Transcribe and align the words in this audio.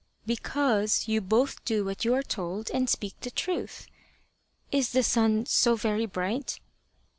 "Because 0.25 1.07
you 1.07 1.21
both 1.21 1.63
do 1.63 1.85
what 1.85 2.03
you 2.03 2.15
are 2.15 2.23
told 2.23 2.71
and 2.71 2.89
speak 2.89 3.13
the 3.19 3.29
truth. 3.29 3.85
Is 4.71 4.93
the 4.93 5.03
sun 5.03 5.45
so 5.45 5.75
very 5.75 6.07
bright?" 6.07 6.59